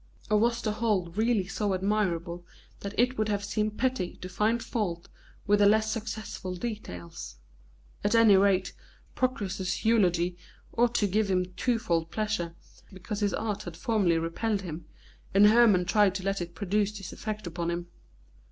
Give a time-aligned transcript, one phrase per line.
[0.31, 2.43] Or was the whole really so admirable
[2.79, 5.07] that it would have seemed petty to find fault
[5.45, 7.35] with the less successful details?
[8.03, 8.73] At any rate,
[9.13, 10.39] Proclus's eulogy
[10.75, 12.55] ought to give him twofold pleasure,
[12.91, 14.85] because his art had formerly repelled him,
[15.35, 17.85] and Hermon tried to let it produce this effect upon him.